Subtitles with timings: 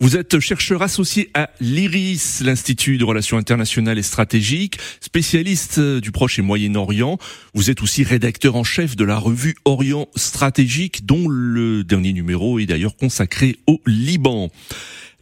[0.00, 6.38] Vous êtes chercheur associé à l'IRIS, l'Institut de Relations Internationales et Stratégiques, spécialiste du Proche
[6.38, 7.18] et Moyen-Orient.
[7.54, 12.58] Vous êtes aussi rédacteur en chef de la revue Orient Stratégique, dont le dernier numéro
[12.58, 14.50] est d'ailleurs consacré au Liban.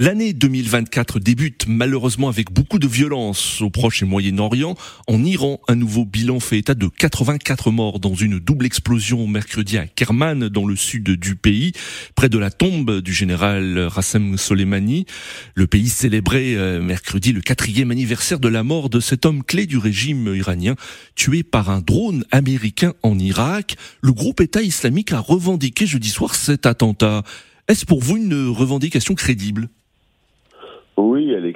[0.02, 4.74] L'année 2024 débute malheureusement avec beaucoup de violence au Proche et Moyen-Orient.
[5.06, 9.78] En Iran, un nouveau bilan fait état de 84 morts dans une double explosion mercredi
[9.78, 11.70] à Kerman, dans le sud du pays,
[12.16, 15.06] près de la tombe du général Rassem Soleimani.
[15.54, 19.66] Le pays célébrait euh, mercredi le quatrième anniversaire de la mort de cet homme clé
[19.66, 20.74] du régime iranien,
[21.14, 23.76] tué par un drone américain en Irak.
[24.00, 27.22] Le groupe État islamique a revendiqué jeudi soir cet attentat.
[27.68, 29.68] Est-ce pour vous une revendication crédible?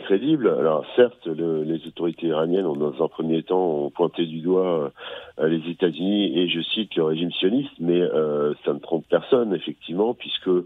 [0.07, 0.49] Crédible.
[0.49, 4.93] Alors certes, le, les autorités iraniennes ont dans un premier temps ont pointé du doigt
[5.39, 9.53] euh, les États-Unis et je cite le régime sioniste, mais euh, ça ne trompe personne
[9.53, 10.63] effectivement, puisque euh,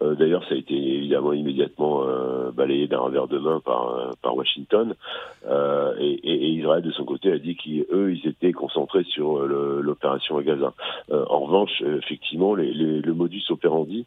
[0.00, 2.04] d'ailleurs ça a été évidemment immédiatement
[2.52, 4.94] balayé d'un revers de main par, Washington
[5.98, 10.72] et, Israël de son côté a dit qu'eux ils étaient concentrés sur l'opération à Gaza.
[11.10, 14.06] en revanche, effectivement, le modus operandi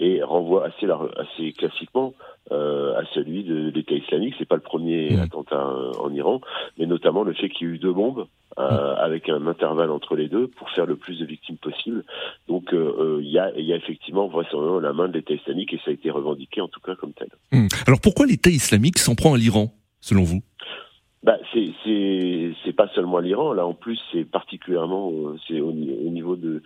[0.00, 2.14] et renvoie assez, classiquement
[2.50, 4.34] à celui de l'État islamique.
[4.38, 5.20] C'est pas le premier mmh.
[5.20, 6.40] attentat euh, en Iran,
[6.78, 8.26] mais notamment le fait qu'il y ait eu deux bombes
[8.58, 8.96] euh, mmh.
[8.98, 12.04] avec un intervalle entre les deux pour faire le plus de victimes possible.
[12.48, 15.90] Donc il y, a, y a effectivement vraisemblablement la main de l'État islamique et ça
[15.90, 17.28] a été revendiqué en tout cas comme tel.
[17.52, 17.68] Mmh.
[17.86, 20.42] Alors pourquoi l'État islamique s'en prend à l'Iran, selon vous?
[21.52, 25.12] C'est pas seulement l'Iran là en plus c'est particulièrement
[25.46, 26.62] c'est au, niveau de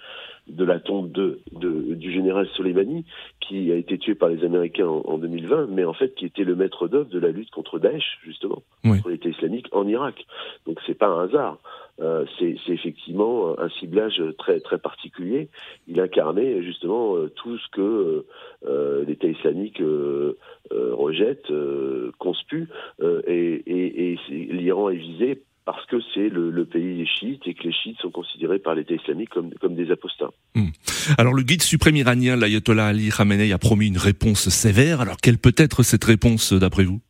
[0.49, 3.05] de la tombe de, de, du général Soleimani
[3.41, 6.57] qui a été tué par les Américains en, 2020 mais en fait qui était le
[6.57, 10.27] maître d'œuvre de la lutte contre Daesh justement contre l'État islamique en Irak.
[10.67, 11.59] Donc c'est pas un hasard
[12.01, 15.49] euh, c'est effectivement un ciblage très très particulier
[15.87, 18.25] il incarnait justement euh, tout ce que
[18.67, 20.39] euh, l'État islamique euh,
[20.73, 21.53] euh, rejette
[22.19, 22.69] conspue
[23.27, 27.63] et, et, et l'Iran est visé parce que c'est le, pays des chiites et que
[27.65, 30.31] les chiites sont considérés par l'État islamique comme, comme des apostats.
[30.55, 30.71] Hmm.
[31.19, 35.01] Alors le guide suprême iranien, l'ayatollah Ali Khamenei, a promis une réponse sévère.
[35.01, 37.01] Alors quelle peut être cette réponse d'après vous?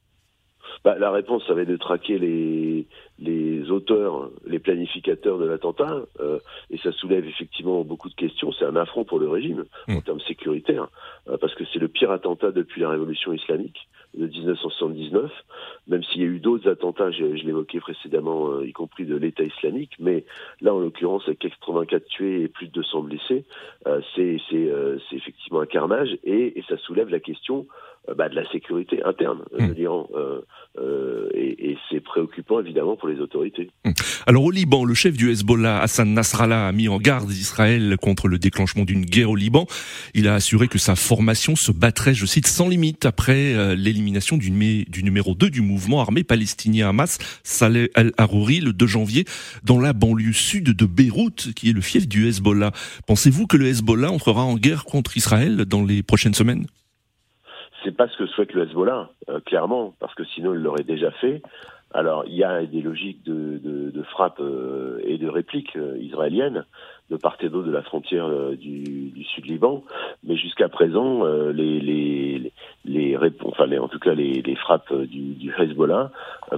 [0.84, 2.87] Bah, La réponse, ça va être de traquer les,
[3.22, 6.38] les auteurs, les planificateurs de l'attentat, euh,
[6.70, 8.41] et ça soulève effectivement beaucoup de questions.
[8.62, 10.02] C'est un affront pour le régime en hmm.
[10.02, 10.88] termes sécuritaires,
[11.28, 15.30] euh, parce que c'est le pire attentat depuis la révolution islamique de 1979,
[15.88, 19.42] même s'il y a eu d'autres attentats, je, l'évoquais précédemment, euh, y compris de l'État
[19.42, 20.24] islamique, mais
[20.60, 23.44] là, en l'occurrence, avec 84 tués et plus de 200 blessés,
[23.86, 27.66] euh, c'est euh, effectivement un carnage, et, et, ça soulève la question
[28.16, 29.72] bah, de la sécurité interne de hmm.
[29.72, 30.08] l'Iran.
[31.34, 33.70] et, et c'est préoccupant, évidemment, pour les autorités.
[33.84, 33.92] Hmm.
[34.26, 38.28] Alors, au Liban, le chef du Hezbollah, Hassan Nasrallah, a mis en garde Israël contre
[38.28, 39.66] le déclenchement d'une guerre au Liban.
[40.12, 44.50] Il a assuré que sa formation se battrait, je cite, sans limite après l'élimination du,
[44.50, 49.24] numéro 2 du mouvement armé palestinien Hamas, Saleh al-Harouri, le 2 janvier,
[49.64, 52.72] dans la banlieue sud de Beyrouth, qui est le fief du Hezbollah.
[53.06, 56.66] Pensez-vous que le Hezbollah entrera en guerre contre Israël dans les prochaines semaines?
[57.82, 61.10] C'est pas ce que souhaite le Hezbollah, euh, clairement, parce que sinon il l'aurait déjà
[61.12, 61.42] fait.
[61.94, 66.64] Alors, il y a des logiques de, frappe euh, et de réplique euh, israéliennes
[67.12, 69.84] de part et d'autre de la frontière euh, du, du Sud-Liban,
[70.24, 72.52] mais jusqu'à présent, les, les,
[72.84, 76.10] les, les, en tout cas les, frappes du, du Hezbollah,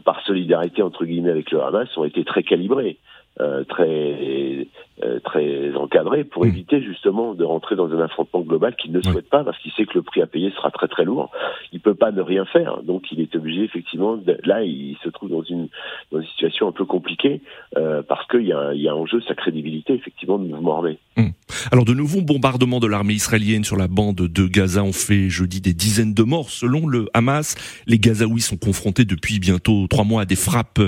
[0.05, 2.99] par solidarité entre guillemets avec le Hamas, ont été très calibrées.
[3.41, 4.69] Euh, très
[5.03, 6.49] euh, très encadré pour mmh.
[6.49, 9.87] éviter justement de rentrer dans un affrontement global qu'il ne souhaite pas parce qu'il sait
[9.87, 11.33] que le prix à payer sera très très lourd.
[11.73, 14.17] Il peut pas ne rien faire, donc il est obligé effectivement.
[14.17, 15.67] De, là, il se trouve dans une
[16.13, 17.41] dans une situation un peu compliquée
[17.77, 20.77] euh, parce qu'il y a il y a en jeu sa crédibilité effectivement de mouvement
[20.77, 20.99] armé.
[21.17, 21.31] Mmh.
[21.73, 25.61] Alors de nouveaux bombardements de l'armée israélienne sur la bande de Gaza ont fait jeudi
[25.61, 27.57] des dizaines de morts selon le Hamas.
[27.89, 30.81] Les Gazaouis sont confrontés depuis bientôt trois mois à des frappes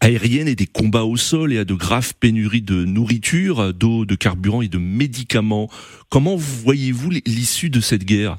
[0.00, 4.16] aériennes et des combats au sol et à de grave pénurie de nourriture, d'eau, de
[4.16, 5.68] carburant et de médicaments.
[6.10, 8.38] Comment voyez-vous l'issue de cette guerre?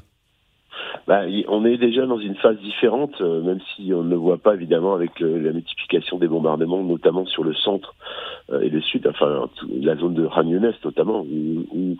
[1.06, 4.36] Bah, on est déjà dans une phase différente, euh, même si on ne le voit
[4.36, 7.94] pas évidemment avec la multiplication des bombardements, notamment sur le centre
[8.52, 9.48] euh, et le sud, enfin
[9.80, 10.44] la zone de Khan
[10.84, 11.96] notamment, où,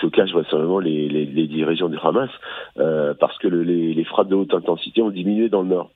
[0.00, 2.30] se cachent vraisemblablement les, les, dirigeants du Hamas,
[2.78, 5.90] euh, parce que les, les, frappes de haute intensité ont diminué dans le nord.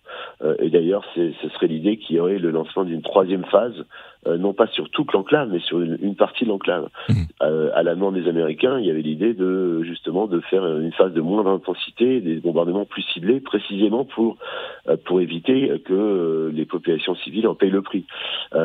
[0.60, 3.84] et d'ailleurs, ce serait l'idée qu'il y aurait le lancement d'une troisième phase
[4.28, 6.88] euh, non pas sur toute l'enclave, mais sur une, partie de l'enclave.
[7.08, 7.14] Mmh.
[7.42, 10.92] Euh, à la demande des Américains, il y avait l'idée de justement de faire une
[10.92, 14.36] phase de moindre intensité, des bombardements plus ciblés, précisément pour
[14.88, 18.04] euh, pour éviter que les populations civiles en payent le prix.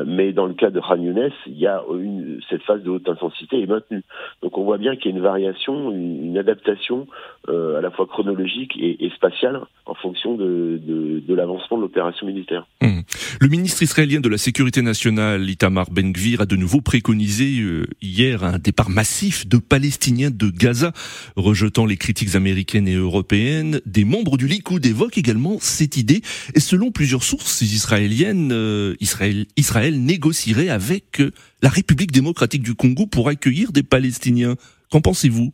[0.05, 3.09] mais dans le cas de Khan Younes, il y a une, cette phase de haute
[3.09, 4.03] intensité est maintenue.
[4.43, 7.07] Donc on voit bien qu'il y a une variation, une, adaptation
[7.47, 12.67] à la fois chronologique et, spatiale en fonction de, de, de l'avancement de l'opération militaire.
[12.81, 12.99] Mmh.
[13.41, 18.43] Le ministre israélien de la Sécurité nationale Itamar Ben-Gvir a de nouveau préconisé euh, hier
[18.43, 20.91] un départ massif de Palestiniens de Gaza,
[21.35, 23.81] rejetant les critiques américaines et européennes.
[23.85, 26.21] Des membres du Likoud évoquent également cette idée
[26.55, 32.75] et selon plusieurs sources israéliennes, euh, Israël, Israël négocierait avec euh, la République démocratique du
[32.75, 34.55] Congo pour accueillir des Palestiniens.
[34.91, 35.53] Qu'en pensez-vous?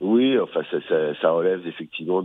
[0.00, 2.22] Oui, enfin, ça, ça, ça relève effectivement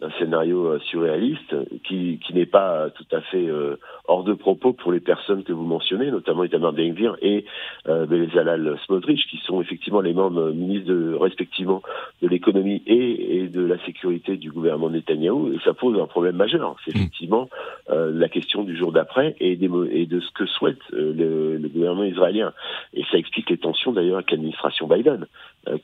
[0.00, 1.54] d'un scénario euh, surréaliste
[1.84, 3.76] qui, qui n'est pas tout à fait euh,
[4.08, 7.44] hors de propos pour les personnes que vous mentionnez, notamment Itamar ben et
[7.86, 11.82] euh, Bezalal Smotrich, qui sont effectivement les membres ministres de, respectivement
[12.22, 15.52] de l'économie et, et, de la sécurité du gouvernement Netanyahou.
[15.52, 16.76] Et ça pose un problème majeur.
[16.84, 16.98] C'est mm.
[16.98, 17.48] effectivement
[17.90, 22.04] euh, la question du jour d'après et, et, de ce que souhaite le, le, gouvernement
[22.04, 22.52] israélien.
[22.94, 25.26] Et ça explique les tensions d'ailleurs avec l'administration Biden,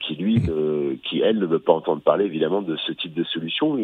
[0.01, 0.99] qui lui, mm.
[1.05, 3.77] qui elle ne veut pas entendre parler évidemment de ce type de solution.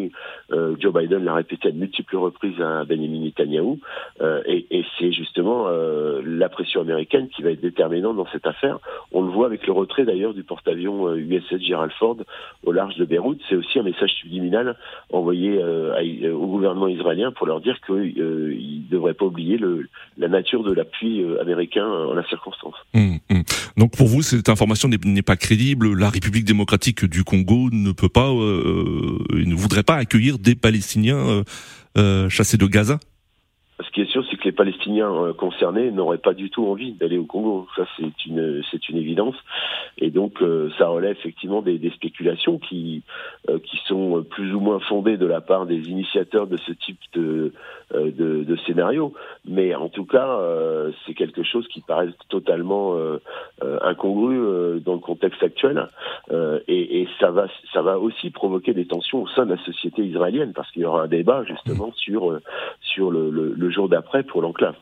[0.51, 3.79] Euh, Joe Biden l'a répété à de multiples reprises à Benjamin Netanyahu,
[4.21, 8.79] euh, et, c'est justement euh, la pression américaine qui va être déterminante dans cette affaire.
[9.11, 12.17] On le voit avec le retrait d'ailleurs du porte-avions USS Gerald Ford
[12.63, 13.39] au large de Beyrouth.
[13.49, 14.77] C'est aussi un message subliminal
[15.11, 19.59] envoyé au gouvernement israélien pour leur dire qu'ils ne devraient pas oublier
[20.17, 22.75] la nature de l'appui américain en la circonstance.
[22.93, 23.43] Hum, hum.
[23.77, 25.97] Donc pour vous, cette information n'est pas crédible.
[25.97, 31.17] La République démocratique du Congo ne peut pas, euh, ne voudrait pas accueillir des Palestiniens
[31.17, 31.43] euh,
[31.97, 32.99] euh, chassés de Gaza?
[33.79, 36.93] Ce qui est sûr, c'est que les Palestiniens euh, concernés n'auraient pas du tout envie
[36.93, 37.67] d'aller au Congo.
[37.75, 39.35] Ça, c'est une, c'est une évidence.
[39.97, 40.39] Et donc,
[40.77, 43.03] ça relève effectivement des, spéculations qui,
[43.47, 47.53] qui sont plus ou moins fondées de la part des initiateurs de ce type de,
[47.93, 49.13] de scénario.
[49.47, 50.39] Mais en tout cas,
[51.05, 52.95] c'est quelque chose qui paraît totalement
[53.81, 55.87] incongru dans le contexte actuel.
[56.67, 60.03] Et, et, ça va, ça va aussi provoquer des tensions au sein de la société
[60.03, 62.39] israélienne parce qu'il y aura un débat justement sur
[62.81, 64.75] sur le, le, le jour d'après pour l'enclave.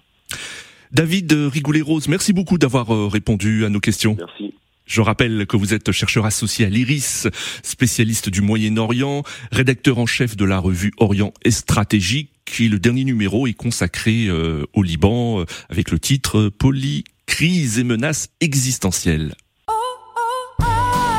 [0.91, 4.15] David Rigoulet-Rose, merci beaucoup d'avoir euh, répondu à nos questions.
[4.17, 4.53] Merci.
[4.91, 7.29] Je rappelle que vous êtes chercheur associé à l'IRIS,
[7.63, 13.05] spécialiste du Moyen-Orient, rédacteur en chef de la revue Orient et Stratégique, qui le dernier
[13.05, 19.33] numéro est consacré euh, au Liban euh, avec le titre Poly, crise et menaces existentielles.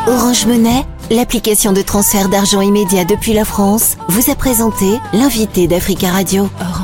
[0.06, 6.10] Orange Monnaie, l'application de transfert d'argent immédiat depuis la France, vous a présenté l'invité d'Africa
[6.10, 6.50] Radio.
[6.60, 6.81] Orange.